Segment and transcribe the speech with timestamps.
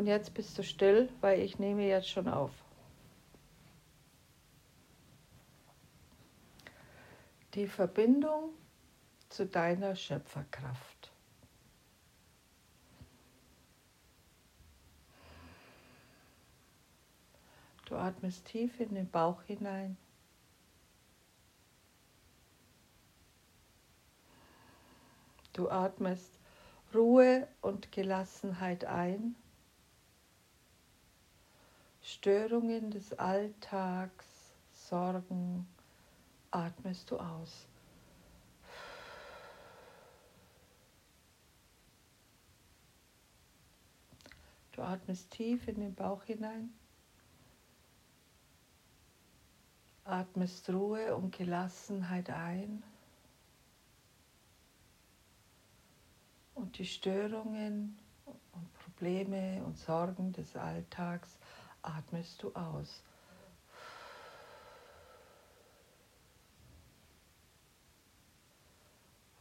[0.00, 2.52] Und jetzt bist du still, weil ich nehme jetzt schon auf.
[7.52, 8.54] Die Verbindung
[9.28, 11.12] zu deiner Schöpferkraft.
[17.84, 19.98] Du atmest tief in den Bauch hinein.
[25.52, 26.38] Du atmest
[26.94, 29.36] Ruhe und Gelassenheit ein.
[32.10, 34.26] Störungen des Alltags,
[34.72, 35.66] Sorgen
[36.50, 37.68] atmest du aus.
[44.72, 46.74] Du atmest tief in den Bauch hinein.
[50.04, 52.82] Atmest Ruhe und Gelassenheit ein.
[56.54, 57.96] Und die Störungen
[58.26, 61.39] und Probleme und Sorgen des Alltags
[61.82, 63.02] atmest du aus.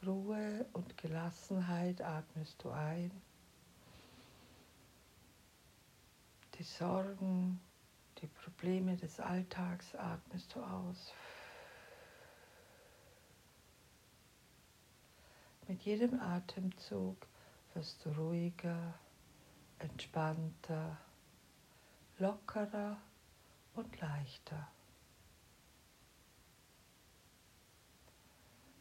[0.05, 3.11] Ruhe und Gelassenheit atmest du ein.
[6.55, 7.59] Die Sorgen,
[8.21, 11.13] die Probleme des Alltags atmest du aus.
[15.67, 17.27] Mit jedem Atemzug
[17.73, 18.93] wirst du ruhiger,
[19.77, 20.97] entspannter,
[22.19, 22.97] lockerer
[23.73, 24.67] und leichter.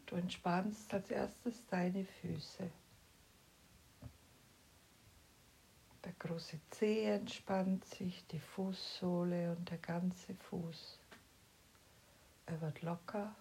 [0.07, 2.71] Du entspannst als erstes deine Füße.
[6.05, 10.99] Der große Zeh entspannt sich, die Fußsohle und der ganze Fuß.
[12.47, 13.35] Er wird locker,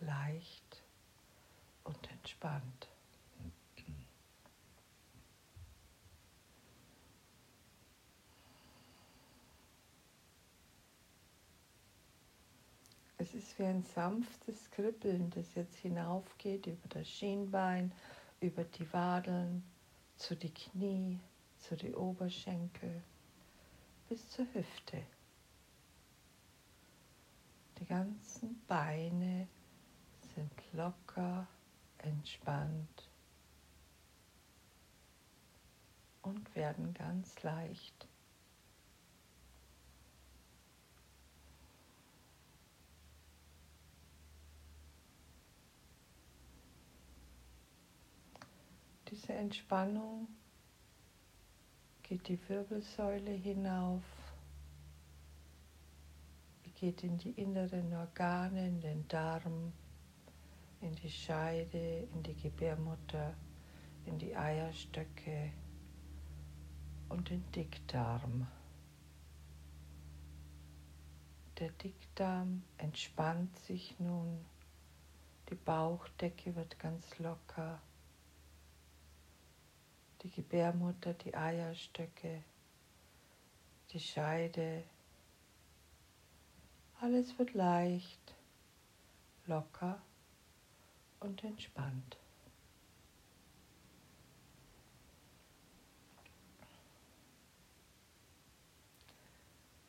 [0.00, 0.82] leicht
[1.84, 2.88] und entspannt.
[13.18, 17.92] Es ist wie ein sanftes Kribbeln, das jetzt hinaufgeht über das Schienbein,
[18.40, 19.64] über die Wadeln,
[20.16, 21.18] zu die Knie,
[21.58, 23.02] zu die Oberschenkel,
[24.08, 25.02] bis zur Hüfte.
[27.78, 29.48] Die ganzen Beine
[30.34, 31.46] sind locker,
[31.98, 33.08] entspannt
[36.22, 38.08] und werden ganz leicht.
[49.08, 50.28] Diese Entspannung
[52.02, 54.02] geht die Wirbelsäule hinauf,
[56.78, 59.72] geht in die inneren Organe, in den Darm,
[60.82, 63.34] in die Scheide, in die Gebärmutter,
[64.04, 65.52] in die Eierstöcke
[67.08, 68.46] und den Dickdarm.
[71.58, 74.44] Der Dickdarm entspannt sich nun,
[75.48, 77.80] die Bauchdecke wird ganz locker
[80.26, 82.42] die Gebärmutter, die Eierstöcke,
[83.92, 84.82] die Scheide.
[87.00, 88.34] Alles wird leicht,
[89.46, 90.00] locker
[91.20, 92.16] und entspannt.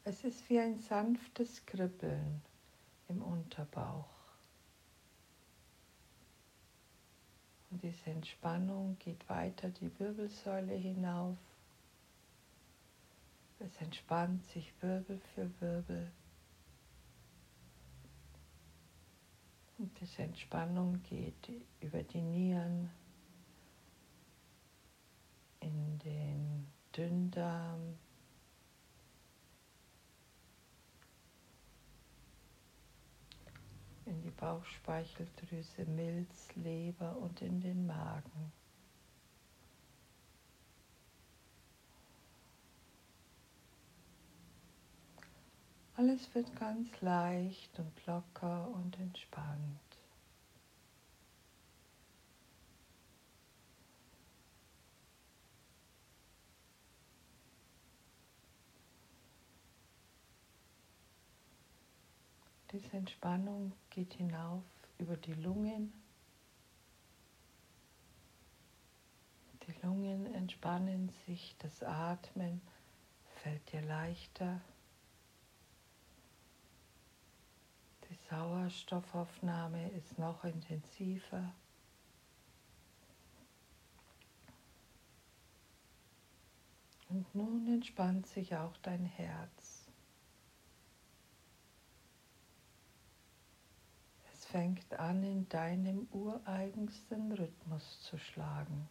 [0.03, 2.43] Es ist wie ein sanftes Kribbeln
[3.07, 4.16] im Unterbauch.
[7.69, 11.37] Und diese Entspannung geht weiter die Wirbelsäule hinauf.
[13.59, 16.11] Es entspannt sich Wirbel für Wirbel.
[19.77, 21.51] Und diese Entspannung geht
[21.81, 22.89] über die Nieren
[25.59, 27.97] in den Dünndarm,
[34.07, 38.51] in die Bauchspeicheldrüse, Milz, Leber und in den Magen.
[45.95, 49.86] Alles wird ganz leicht und locker und entspannt.
[62.71, 64.63] Diese Entspannung geht hinauf
[64.97, 65.93] über die Lungen.
[69.65, 72.61] Die Lungen entspannen sich, das Atmen
[73.41, 74.61] fällt dir leichter.
[78.09, 81.53] Die Sauerstoffaufnahme ist noch intensiver.
[87.09, 89.85] Und nun entspannt sich auch dein Herz.
[94.33, 98.87] Es fängt an, in deinem ureigensten Rhythmus zu schlagen.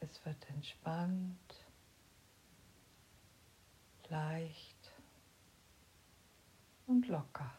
[0.00, 1.66] Es wird entspannt,
[4.08, 4.92] leicht
[6.86, 7.50] und locker.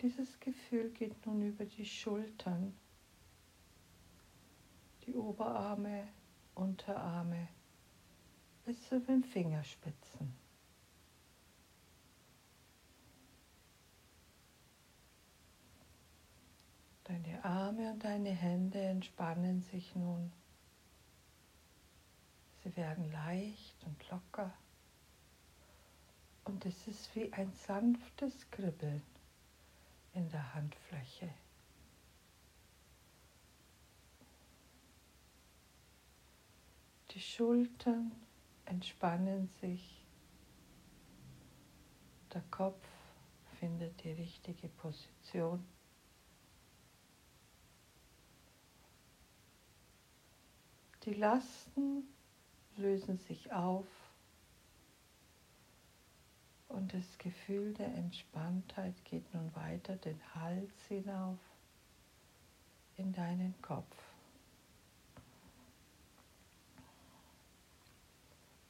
[0.00, 2.74] Dieses Gefühl geht nun über die Schultern,
[5.06, 6.08] die Oberarme,
[6.54, 7.48] Unterarme
[8.64, 10.41] bis zu den Fingerspitzen.
[17.12, 20.32] Deine Arme und deine Hände entspannen sich nun.
[22.64, 24.50] Sie werden leicht und locker.
[26.44, 29.02] Und es ist wie ein sanftes Kribbeln
[30.14, 31.28] in der Handfläche.
[37.10, 38.12] Die Schultern
[38.64, 40.02] entspannen sich.
[42.32, 42.88] Der Kopf
[43.60, 45.62] findet die richtige Position.
[51.04, 52.04] Die Lasten
[52.76, 53.86] lösen sich auf
[56.68, 61.38] und das Gefühl der Entspanntheit geht nun weiter den Hals hinauf
[62.96, 63.96] in deinen Kopf.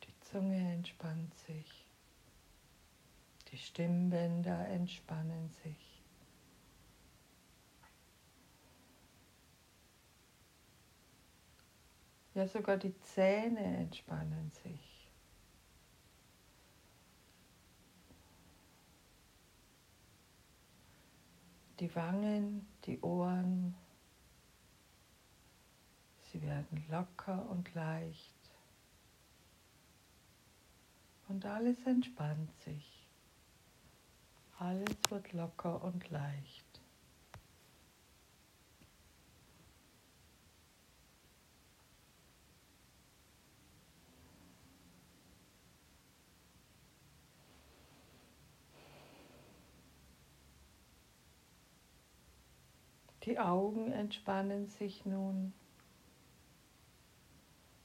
[0.05, 1.87] Die Zunge entspannt sich,
[3.50, 5.92] die Stimmbänder entspannen sich.
[12.34, 15.11] Ja, sogar die Zähne entspannen sich.
[21.79, 23.75] Die Wangen, die Ohren,
[26.31, 28.34] sie werden locker und leicht.
[31.29, 33.08] Und alles entspannt sich.
[34.58, 36.72] Alles wird locker und leicht.
[53.25, 55.53] Die Augen entspannen sich nun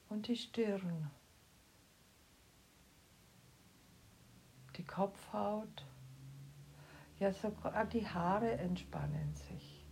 [0.08, 1.12] und die Stirn,
[4.76, 5.86] die Kopfhaut,
[7.20, 9.86] ja sogar die Haare entspannen sich.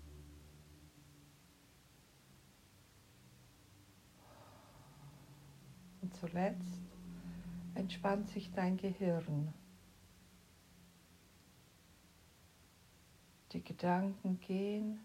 [6.02, 6.82] Und zuletzt
[7.75, 9.52] entspannt sich dein Gehirn.
[13.52, 15.00] Die Gedanken gehen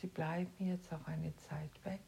[0.00, 2.00] Sie bleiben jetzt auch eine Zeit weg.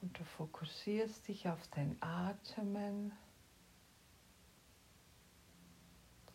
[0.00, 3.10] Und du fokussierst dich auf dein Atmen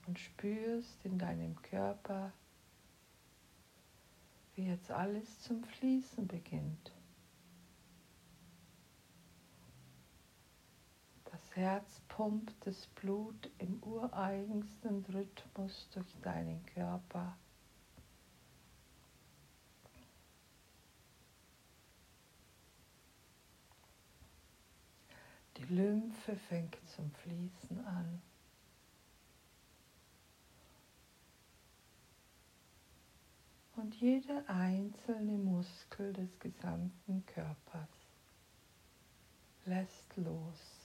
[0.06, 2.34] und spürst in deinem Körper,
[4.56, 6.92] wie jetzt alles zum Fließen beginnt.
[11.54, 17.38] Herz pumpt das Blut im ureigensten Rhythmus durch deinen Körper.
[25.58, 28.22] Die Lymphe fängt zum Fließen an.
[33.76, 37.90] Und jeder einzelne Muskel des gesamten Körpers
[39.66, 40.81] lässt los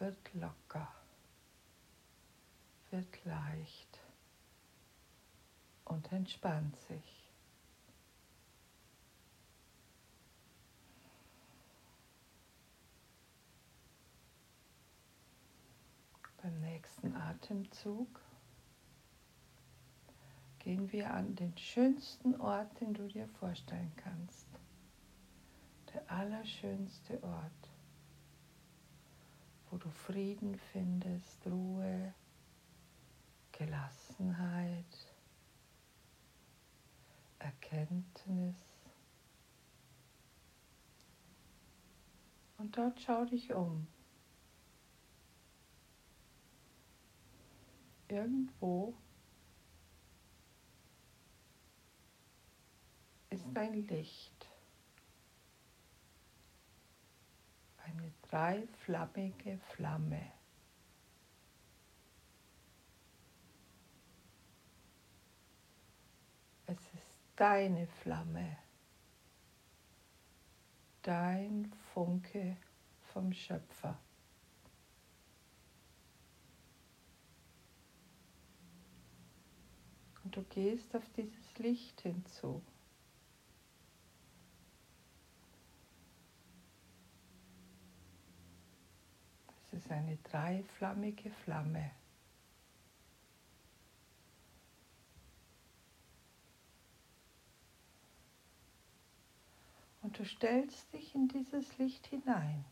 [0.00, 0.88] wird locker,
[2.90, 4.00] wird leicht
[5.84, 7.30] und entspannt sich.
[16.42, 18.08] Beim nächsten Atemzug
[20.60, 24.46] gehen wir an den schönsten Ort, den du dir vorstellen kannst.
[25.92, 27.70] Der allerschönste Ort
[29.70, 32.12] wo du Frieden findest, Ruhe,
[33.52, 35.14] Gelassenheit,
[37.38, 38.56] Erkenntnis.
[42.58, 43.86] Und dort schau dich um.
[48.08, 48.92] Irgendwo
[53.30, 54.39] ist ein Licht.
[58.30, 60.32] dreiflammige Flamme.
[66.66, 68.56] Es ist deine Flamme,
[71.02, 72.56] dein Funke
[73.12, 73.98] vom Schöpfer.
[80.22, 82.62] Und du gehst auf dieses Licht hinzu.
[89.72, 91.92] Es ist eine dreiflammige Flamme.
[100.02, 102.64] Und du stellst dich in dieses Licht hinein.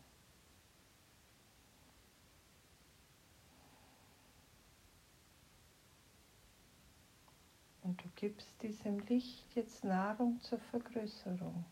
[7.83, 11.63] Und du gibst diesem Licht jetzt Nahrung zur Vergrößerung.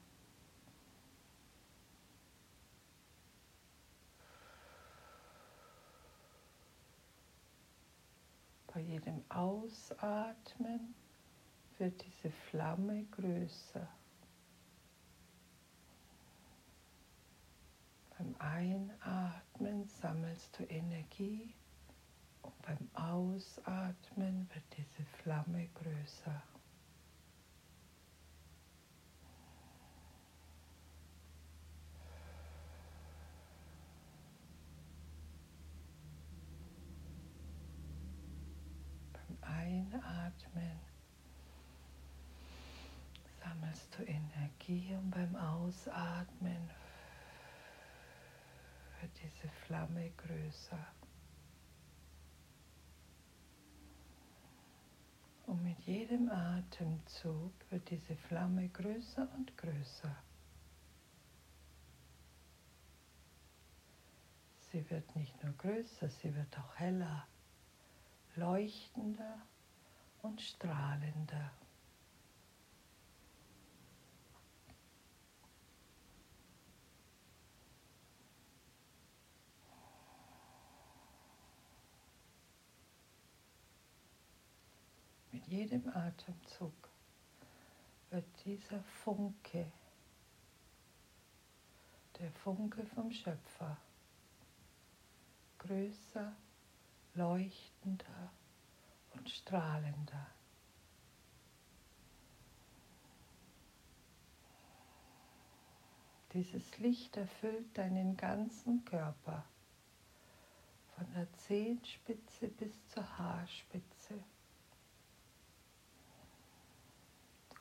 [8.78, 10.94] Bei jedem Ausatmen
[11.80, 13.88] wird diese Flamme größer.
[18.16, 21.56] Beim Einatmen sammelst du Energie
[22.44, 26.44] und beim Ausatmen wird diese Flamme größer.
[39.14, 40.80] Beim Einatmen
[43.44, 46.70] sammelst du Energie und beim Ausatmen
[49.02, 50.88] wird diese Flamme größer.
[55.48, 60.16] Und mit jedem Atemzug wird diese Flamme größer und größer.
[64.72, 67.28] Sie wird nicht nur größer, sie wird auch heller,
[68.38, 69.42] leuchtender
[70.28, 71.52] und strahlender.
[85.48, 86.74] jedem Atemzug
[88.10, 89.72] wird dieser Funke,
[92.20, 93.78] der Funke vom Schöpfer,
[95.60, 96.36] größer,
[97.14, 98.30] leuchtender
[99.18, 100.28] und strahlender.
[106.34, 109.46] Dieses Licht erfüllt deinen ganzen Körper,
[110.96, 114.24] von der Zehenspitze bis zur Haarspitze.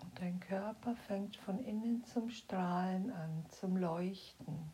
[0.01, 4.73] Und dein Körper fängt von innen zum Strahlen an, zum Leuchten.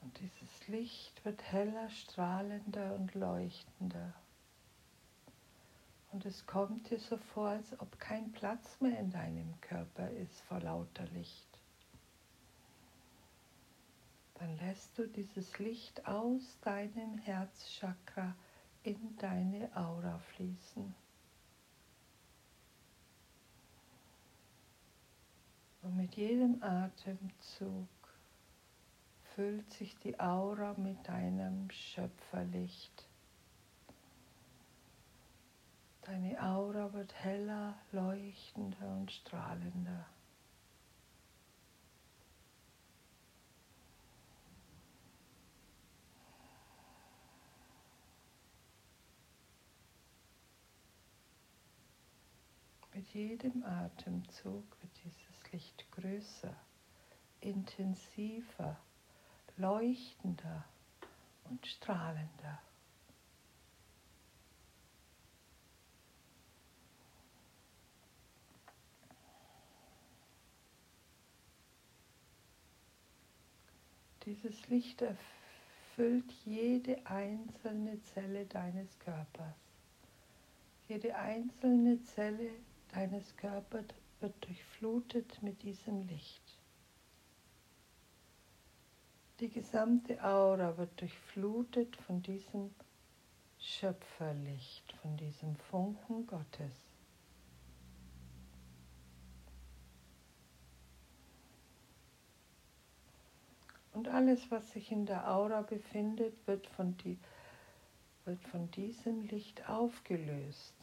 [0.00, 4.14] Und dieses Licht wird heller, strahlender und leuchtender.
[6.12, 10.40] Und es kommt dir so vor, als ob kein Platz mehr in deinem Körper ist
[10.42, 11.54] vor lauter Licht
[14.44, 18.34] dann lässt du dieses Licht aus deinem Herzchakra
[18.82, 20.94] in deine Aura fließen.
[25.82, 27.88] Und mit jedem Atemzug
[29.34, 33.08] füllt sich die Aura mit deinem Schöpferlicht.
[36.02, 40.06] Deine Aura wird heller, leuchtender und strahlender.
[52.92, 56.54] Mit jedem Atemzug wird dieses Licht größer,
[57.40, 58.78] intensiver,
[59.56, 60.64] leuchtender
[61.44, 62.60] und strahlender.
[74.24, 79.54] Dieses Licht erfüllt jede einzelne Zelle deines Körpers.
[80.88, 82.50] Jede einzelne Zelle
[82.94, 83.84] deines Körpers
[84.20, 86.43] wird durchflutet mit diesem Licht.
[89.40, 92.72] Die gesamte Aura wird durchflutet von diesem
[93.58, 96.94] Schöpferlicht, von diesem Funken Gottes.
[103.92, 107.18] Und alles, was sich in der Aura befindet, wird von, die,
[108.24, 110.74] wird von diesem Licht aufgelöst.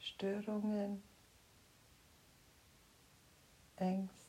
[0.00, 1.02] Störungen,
[3.76, 4.23] Ängste,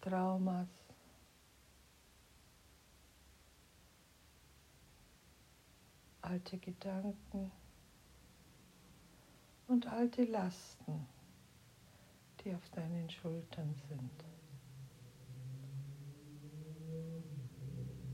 [0.00, 0.68] Traumas.
[6.32, 7.50] alte Gedanken
[9.66, 11.06] und alte Lasten,
[12.40, 14.24] die auf deinen Schultern sind.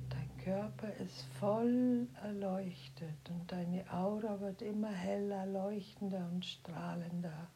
[0.08, 7.48] Dein Körper ist voll erleuchtet und deine Aura wird immer heller, leuchtender und strahlender.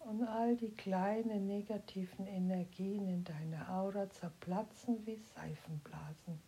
[0.00, 6.40] Und all die kleinen negativen Energien in deiner Aura zerplatzen wie Seifenblasen.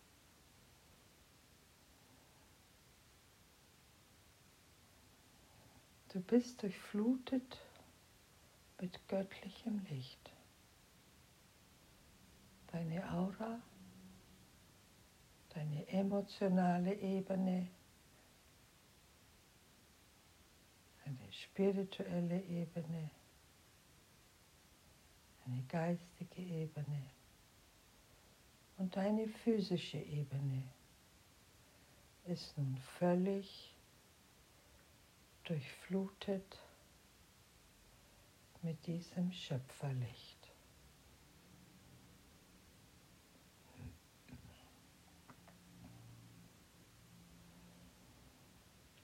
[6.13, 7.59] Du bist durchflutet
[8.81, 10.31] mit göttlichem Licht.
[12.73, 13.61] Deine Aura,
[15.51, 17.69] deine emotionale Ebene,
[21.05, 23.11] deine spirituelle Ebene,
[25.45, 27.03] deine geistige Ebene
[28.77, 30.63] und deine physische Ebene
[32.27, 33.75] ist nun völlig
[35.45, 36.59] durchflutet
[38.63, 40.39] mit diesem Schöpferlicht.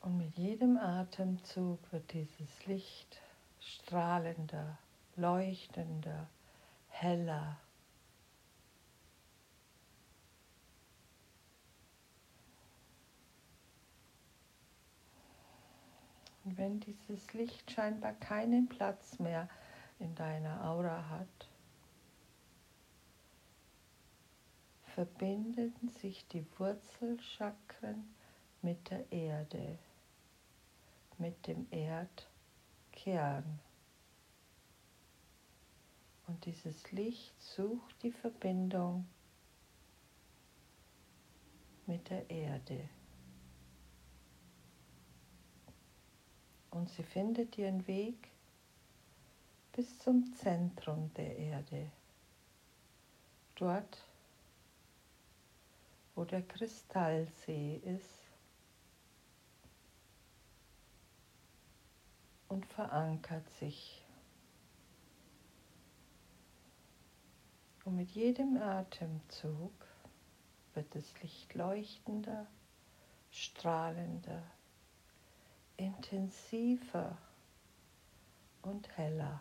[0.00, 3.20] Und mit jedem Atemzug wird dieses Licht
[3.60, 4.78] strahlender,
[5.18, 6.28] leuchtender,
[6.88, 7.58] heller
[16.48, 19.50] Und wenn dieses Licht scheinbar keinen Platz mehr
[19.98, 21.48] in deiner Aura hat,
[24.94, 28.14] verbinden sich die Wurzelchakren
[28.62, 29.78] mit der Erde,
[31.18, 33.60] mit dem Erdkern.
[36.28, 39.04] Und dieses Licht sucht die Verbindung
[41.86, 42.88] mit der Erde.
[46.78, 48.30] und sie findet ihren Weg
[49.72, 51.90] bis zum Zentrum der Erde.
[53.56, 54.04] Dort,
[56.14, 58.30] wo der Kristallsee ist
[62.48, 63.97] und verankert sich.
[67.88, 69.72] Und mit jedem Atemzug
[70.74, 72.46] wird das Licht leuchtender,
[73.30, 74.42] strahlender
[75.78, 77.16] intensiver
[78.60, 79.40] und heller.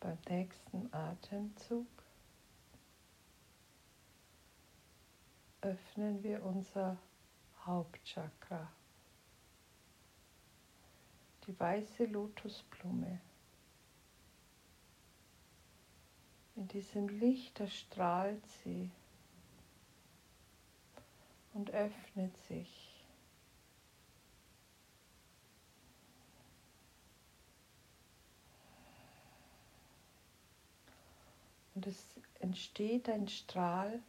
[0.00, 1.86] Beim nächsten Atemzug
[5.60, 6.96] öffnen wir unser
[7.64, 8.70] Hauptchakra.
[11.46, 13.20] Die weiße Lotusblume.
[16.56, 18.90] In diesem Licht erstrahlt sie
[21.54, 22.87] und öffnet sich.
[31.78, 32.08] Und es
[32.40, 34.02] entsteht ein Strahl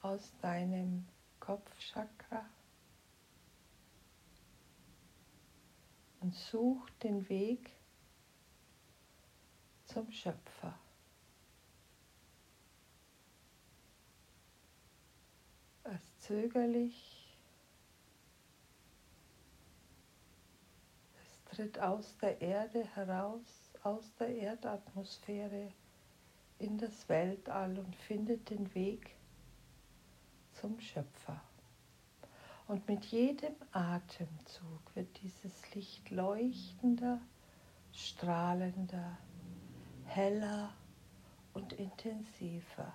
[0.00, 1.06] aus deinem
[1.40, 2.42] Kopfchakra
[6.20, 7.70] und such den Weg
[9.84, 10.78] zum Schöpfer.
[15.84, 17.36] Erst zögerlich,
[21.20, 23.42] es tritt aus der Erde heraus,
[23.82, 25.74] aus der Erdatmosphäre
[26.58, 29.16] in das Weltall und findet den Weg
[30.52, 31.40] zum Schöpfer.
[32.66, 37.20] Und mit jedem Atemzug wird dieses Licht leuchtender,
[37.92, 39.18] strahlender,
[40.04, 40.72] heller
[41.54, 42.92] und intensiver.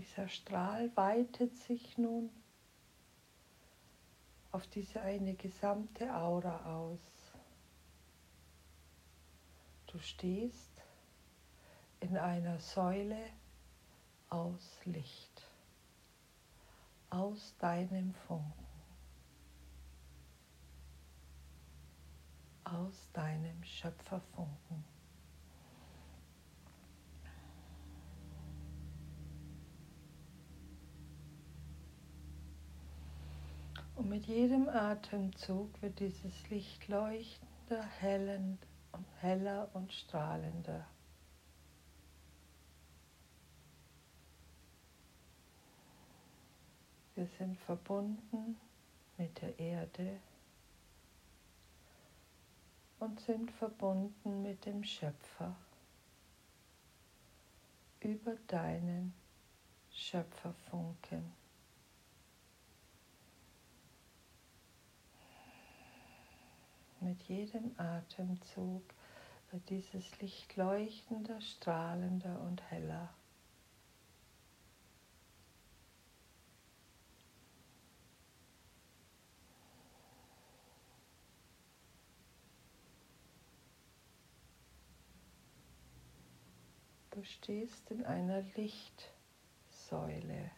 [0.00, 2.30] Dieser Strahl weitet sich nun
[4.50, 7.00] auf diese eine gesamte Aura aus.
[9.88, 10.70] Du stehst
[12.00, 13.22] in einer Säule
[14.30, 15.46] aus Licht,
[17.10, 18.70] aus deinem Funken.
[22.64, 24.84] aus deinem Schöpferfunken.
[34.10, 38.58] Mit jedem Atemzug wird dieses Licht leuchtender, hellend
[38.90, 40.84] und heller und strahlender.
[47.14, 48.58] Wir sind verbunden
[49.16, 50.18] mit der Erde
[52.98, 55.54] und sind verbunden mit dem Schöpfer
[58.00, 59.14] über deinen
[59.92, 61.39] Schöpferfunken.
[67.02, 68.82] Mit jedem Atemzug
[69.50, 73.08] wird dieses Licht leuchtender, strahlender und heller.
[87.10, 90.50] Du stehst in einer Lichtsäule.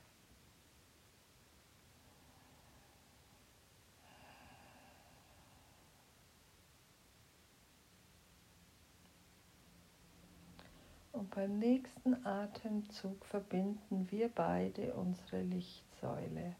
[11.23, 16.57] Und beim nächsten Atemzug verbinden wir beide unsere Lichtsäule.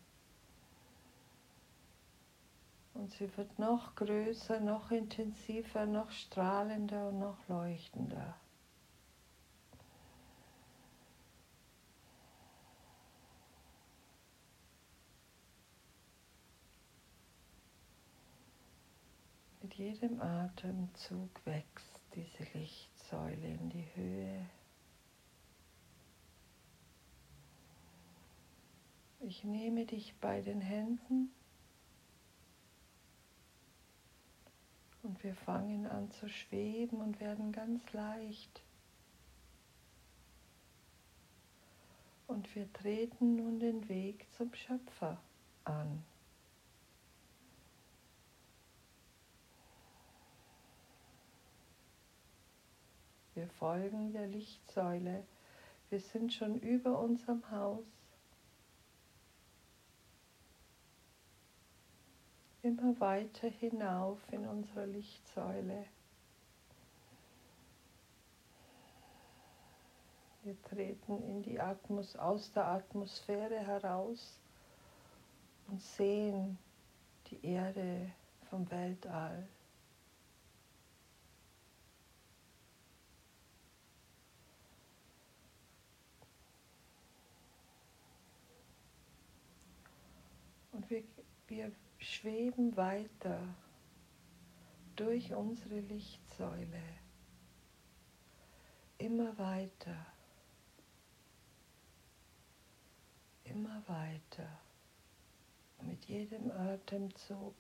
[2.95, 8.37] Und sie wird noch größer, noch intensiver, noch strahlender und noch leuchtender.
[19.61, 24.47] Mit jedem Atemzug wächst diese Lichtsäule in die Höhe.
[29.21, 31.33] Ich nehme dich bei den Händen
[35.03, 38.63] und wir fangen an zu schweben und werden ganz leicht.
[42.27, 45.21] Und wir treten nun den Weg zum Schöpfer
[45.65, 46.03] an.
[53.35, 55.25] Wir folgen der Lichtsäule.
[55.89, 57.85] Wir sind schon über unserem Haus.
[62.63, 65.87] Immer weiter hinauf in unserer Lichtsäule.
[70.45, 74.39] Wir treten in die Atmos aus der Atmosphäre heraus
[75.69, 76.59] und sehen
[77.29, 78.11] die Erde
[78.51, 79.49] vom Weltall.
[90.89, 91.03] Wir,
[91.49, 93.39] wir schweben weiter
[94.97, 96.83] durch unsere Lichtsäule,
[98.99, 100.07] immer weiter,
[103.45, 104.49] immer weiter.
[105.83, 107.55] Mit jedem Atemzug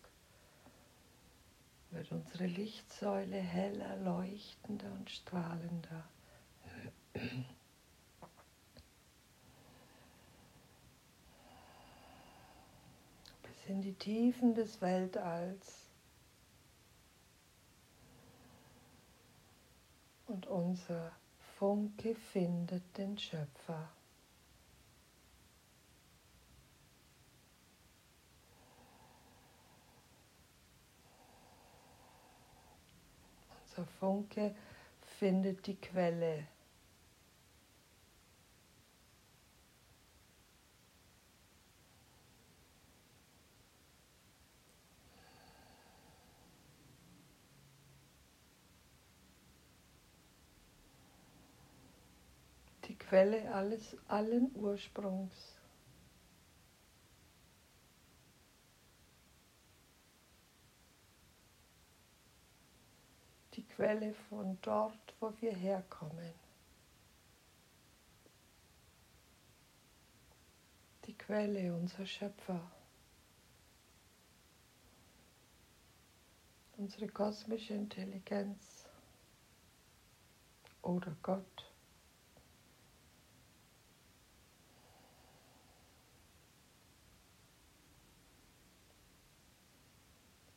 [1.91, 6.05] wird unsere Lichtsäule heller, leuchtender und strahlender
[13.67, 15.89] in die Tiefen des Weltalls.
[20.27, 21.13] Und unser
[21.59, 23.89] Funke findet den Schöpfer.
[33.65, 34.55] Unser Funke
[35.19, 36.47] findet die Quelle.
[53.13, 55.37] Quelle alles, allen Ursprungs.
[63.53, 66.33] Die Quelle von dort, wo wir herkommen.
[71.05, 72.63] Die Quelle, unser Schöpfer.
[76.79, 78.87] Unsere kosmische Intelligenz
[80.81, 81.72] oder Gott.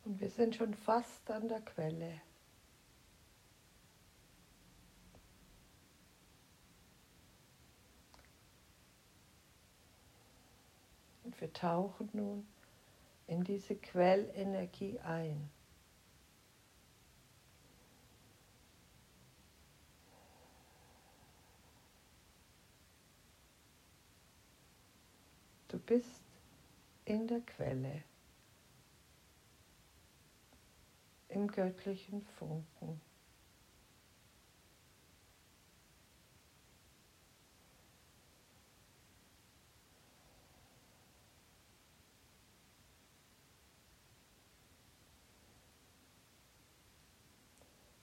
[0.06, 2.22] Und wir sind schon fast an der Quelle.
[11.24, 12.48] Und wir tauchen nun
[13.26, 15.50] in diese Quellenergie ein.
[25.68, 26.22] Du bist
[27.06, 28.04] in der Quelle.
[31.36, 33.02] Im göttlichen Funken.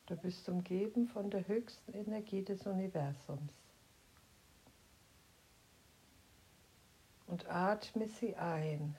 [0.07, 3.55] Du bist umgeben von der höchsten Energie des Universums.
[7.27, 8.95] Und atme sie ein.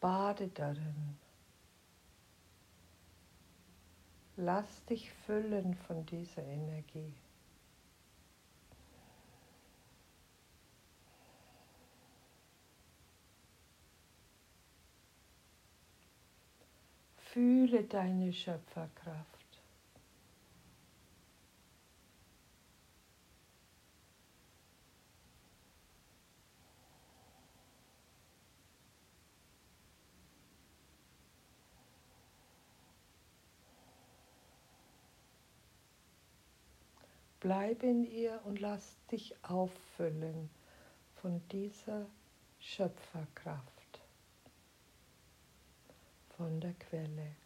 [0.00, 1.16] Bade darin.
[4.38, 7.14] Lass dich füllen von dieser Energie.
[17.16, 19.35] Fühle deine Schöpferkraft.
[37.46, 40.50] Bleib in ihr und lass dich auffüllen
[41.22, 42.04] von dieser
[42.58, 44.00] Schöpferkraft
[46.36, 47.36] von der Quelle.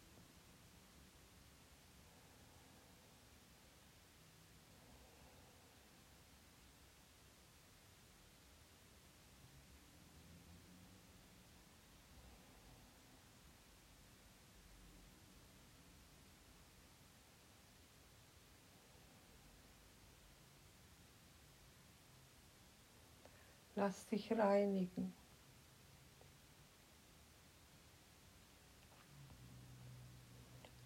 [23.81, 25.11] Lass dich reinigen.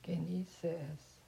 [0.02, 1.22] Genieße es.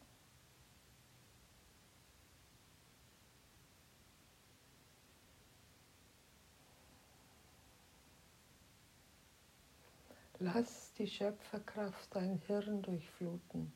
[10.40, 13.74] Lass die Schöpferkraft dein Hirn durchfluten,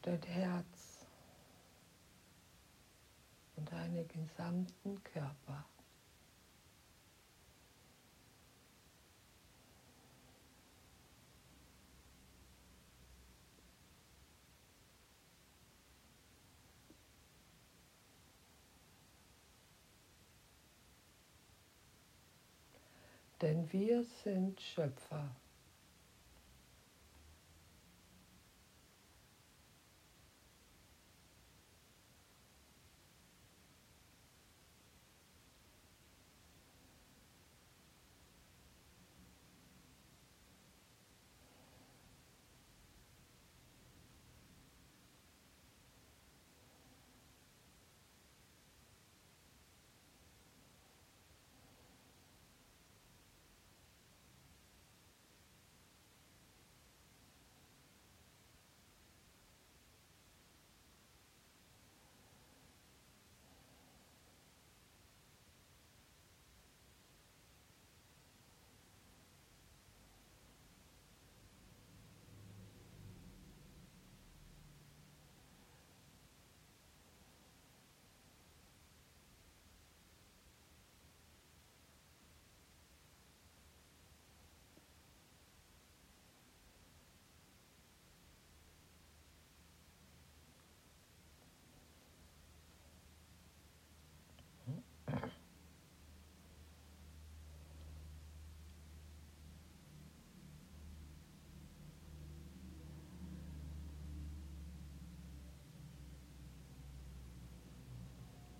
[0.00, 0.75] dein Herz
[3.56, 5.64] und deinen gesamten Körper.
[23.42, 25.30] denn wir sind Schöpfer.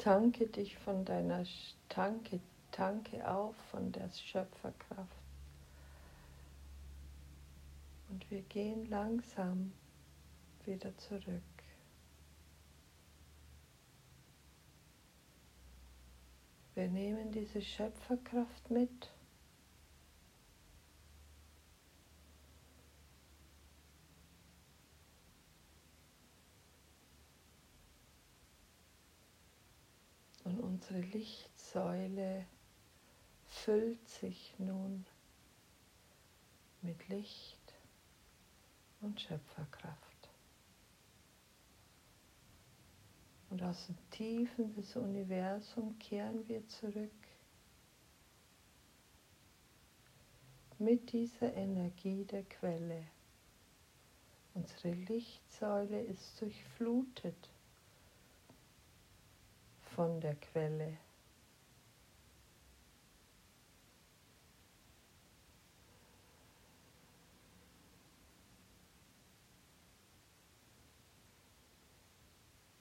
[0.07, 1.45] Tanke dich von deiner
[1.89, 2.39] Tanke,
[2.71, 5.11] tanke auf von der Schöpferkraft.
[8.09, 9.73] Und wir gehen langsam
[10.65, 11.43] wieder zurück.
[16.77, 19.11] Wir nehmen diese Schöpferkraft mit.
[30.47, 32.45] Und unsere Lichtsäule
[33.47, 35.07] füllt sich nun
[36.83, 37.73] mit Licht
[39.01, 40.29] und Schöpferkraft.
[43.49, 47.11] Und aus den Tiefen des Universums kehren wir zurück
[50.79, 53.07] mit dieser Energie der Quelle.
[54.53, 57.49] Unsere Lichtsäule ist durchflutet
[59.97, 60.99] von der Quelle.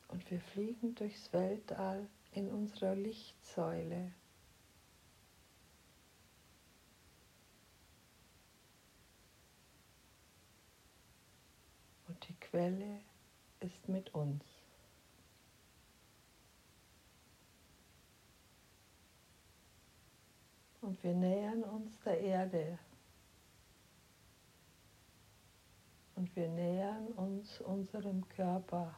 [0.10, 4.12] Und wir fliegen durchs Weltall in unserer Lichtsäule.
[12.10, 13.00] Und die Quelle
[13.62, 14.55] ist mit uns.
[20.86, 22.78] Und wir nähern uns der Erde.
[26.14, 28.96] Und wir nähern uns unserem Körper.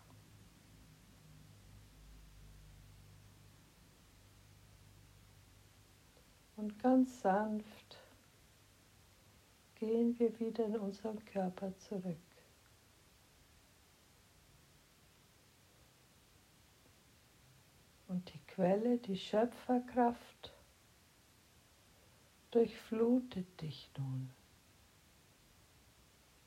[6.58, 7.98] Und ganz sanft
[9.76, 12.18] gehen wir wieder in unseren Körper zurück.
[18.10, 20.57] Und die Quelle, die Schöpferkraft,
[22.58, 24.32] durchflutet dich nun.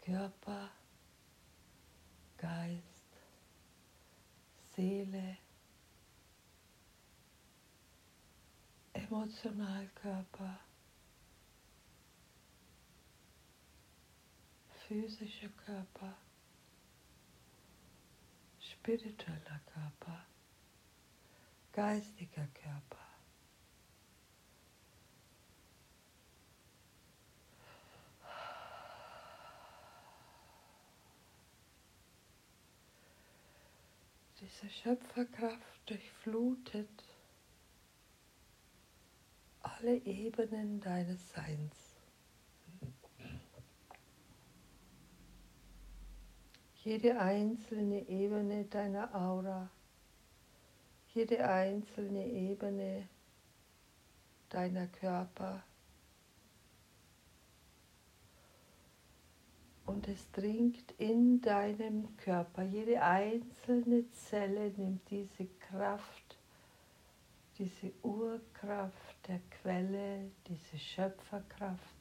[0.00, 0.70] Körper,
[2.36, 3.06] Geist,
[4.74, 5.36] Seele,
[8.92, 10.58] Emotionalkörper,
[14.88, 16.16] physischer Körper,
[18.58, 20.26] spiritueller Körper,
[21.72, 22.99] geistiger Körper.
[34.40, 36.88] Diese Schöpferkraft durchflutet
[39.60, 41.76] alle Ebenen deines Seins.
[46.82, 49.68] Jede einzelne Ebene deiner Aura,
[51.12, 53.06] jede einzelne Ebene
[54.48, 55.62] deiner Körper,
[59.90, 62.62] und es dringt in deinem Körper.
[62.62, 66.38] Jede einzelne Zelle nimmt diese Kraft,
[67.58, 71.96] diese Urkraft der Quelle, diese Schöpferkraft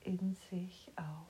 [0.00, 1.28] in sich auf.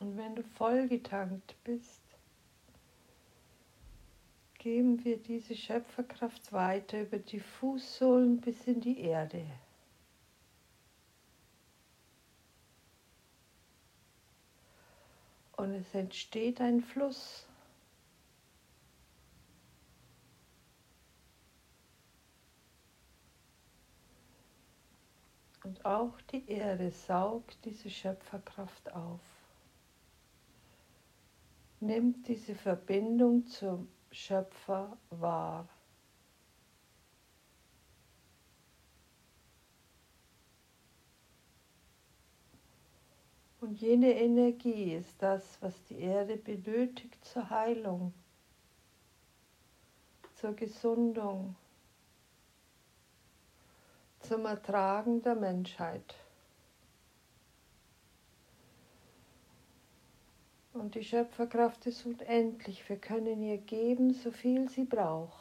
[0.00, 1.99] Und wenn du vollgetankt bist,
[4.60, 9.42] geben wir diese Schöpferkraft weiter über die Fußsohlen bis in die Erde.
[15.56, 17.46] Und es entsteht ein Fluss.
[25.64, 29.20] Und auch die Erde saugt diese Schöpferkraft auf.
[31.80, 35.68] Nimmt diese Verbindung zum Schöpfer wahr.
[43.60, 48.14] Und jene Energie ist das, was die Erde benötigt zur Heilung,
[50.36, 51.54] zur Gesundung,
[54.20, 56.14] zum Ertragen der Menschheit.
[60.72, 62.88] Und die Schöpferkraft ist unendlich.
[62.88, 65.39] Wir können ihr geben, so viel sie braucht.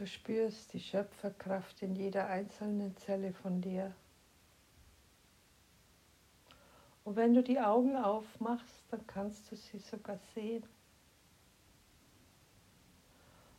[0.00, 3.94] Du spürst die Schöpferkraft in jeder einzelnen Zelle von dir.
[7.04, 10.64] Und wenn du die Augen aufmachst, dann kannst du sie sogar sehen.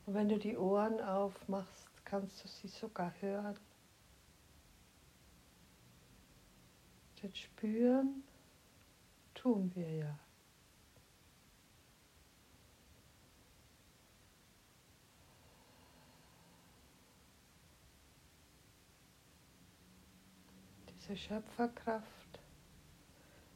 [0.08, 3.60] Und wenn du die Ohren aufmachst, kannst du sie sogar hören.
[7.22, 8.24] Denn spüren
[9.36, 10.20] tun wir ja.
[21.12, 22.40] Diese Schöpferkraft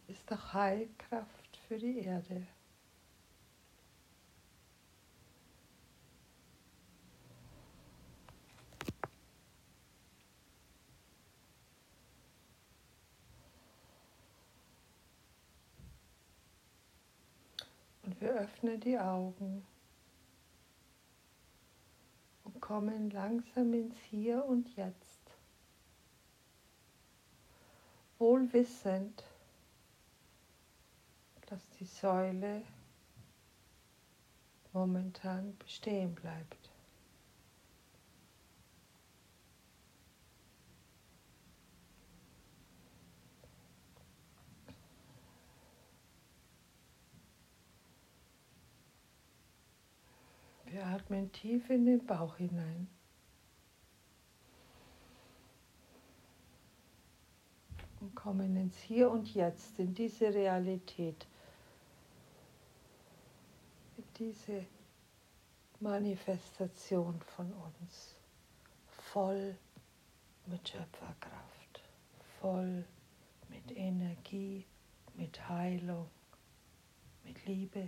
[0.07, 2.45] ist auch Heilkraft für die Erde.
[18.03, 19.65] Und wir öffnen die Augen
[22.43, 25.04] und kommen langsam ins Hier und Jetzt
[28.19, 29.23] wohl wissend,
[31.47, 32.63] dass die Säule
[34.73, 36.69] momentan bestehen bleibt.
[50.75, 52.89] Wir atmen tief in den Bauch hinein.
[58.01, 61.27] Und kommen ins Hier und Jetzt, in diese Realität,
[63.97, 64.65] in diese
[65.79, 68.15] Manifestation von uns,
[69.13, 69.55] voll
[70.47, 71.83] mit Schöpferkraft,
[72.41, 72.83] voll
[73.47, 74.65] mit Energie,
[75.13, 76.09] mit Heilung,
[77.25, 77.87] mit Liebe.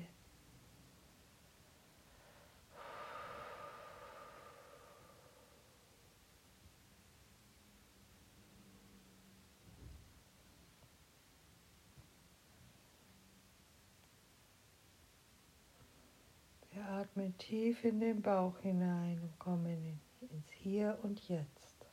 [17.38, 21.86] Tief in den Bauch hinein und kommen ins Hier und Jetzt.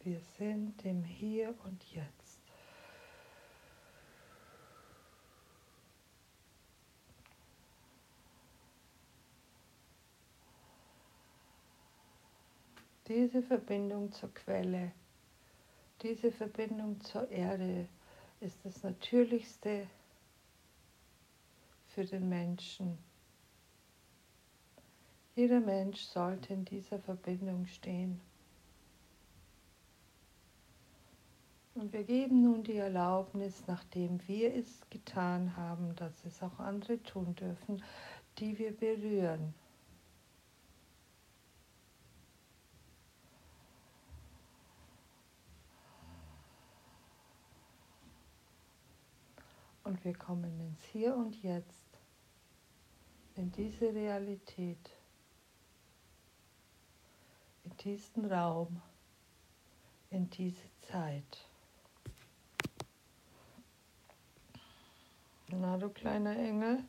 [0.00, 2.40] Wir sind im Hier und Jetzt.
[13.06, 14.92] Diese Verbindung zur Quelle,
[16.02, 17.86] diese Verbindung zur Erde
[18.40, 19.86] ist das Natürlichste,
[21.94, 22.98] für den Menschen.
[25.34, 28.20] Jeder Mensch sollte in dieser Verbindung stehen.
[31.74, 37.02] Und wir geben nun die Erlaubnis, nachdem wir es getan haben, dass es auch andere
[37.02, 37.82] tun dürfen,
[38.38, 39.54] die wir berühren.
[49.84, 51.81] Und wir kommen ins Hier und Jetzt
[53.42, 54.90] in diese Realität,
[57.64, 58.80] in diesen Raum,
[60.10, 61.44] in diese Zeit.
[65.48, 66.84] Na, du kleiner Engel.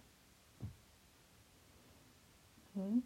[2.76, 3.02] Hm?